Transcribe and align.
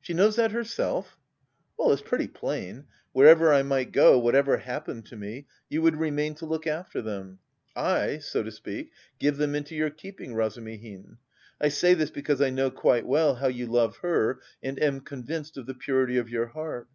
"She 0.00 0.14
knows 0.14 0.36
that 0.36 0.52
herself?" 0.52 1.18
"Well, 1.76 1.92
it's 1.92 2.00
pretty 2.00 2.26
plain. 2.26 2.86
Wherever 3.12 3.52
I 3.52 3.62
might 3.62 3.92
go, 3.92 4.18
whatever 4.18 4.56
happened 4.56 5.04
to 5.08 5.14
me, 5.18 5.46
you 5.68 5.82
would 5.82 5.96
remain 5.98 6.34
to 6.36 6.46
look 6.46 6.66
after 6.66 7.02
them. 7.02 7.38
I, 7.76 8.16
so 8.16 8.42
to 8.42 8.50
speak, 8.50 8.92
give 9.18 9.36
them 9.36 9.54
into 9.54 9.74
your 9.76 9.90
keeping, 9.90 10.34
Razumihin. 10.34 11.18
I 11.60 11.68
say 11.68 11.92
this 11.92 12.08
because 12.10 12.40
I 12.40 12.48
know 12.48 12.70
quite 12.70 13.04
well 13.06 13.34
how 13.34 13.48
you 13.48 13.66
love 13.66 13.98
her, 13.98 14.40
and 14.62 14.82
am 14.82 15.00
convinced 15.02 15.58
of 15.58 15.66
the 15.66 15.74
purity 15.74 16.16
of 16.16 16.30
your 16.30 16.46
heart. 16.46 16.88